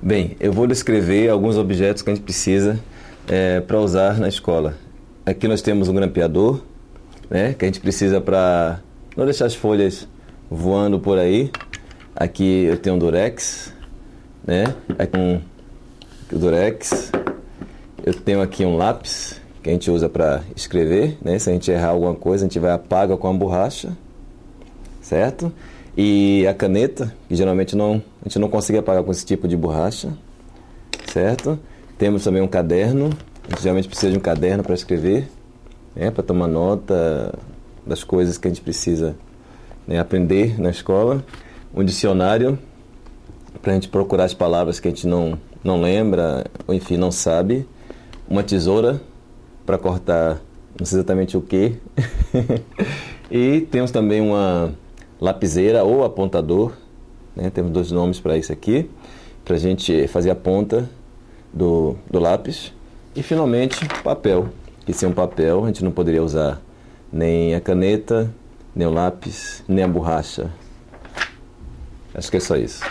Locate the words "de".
29.48-29.56, 34.12-34.18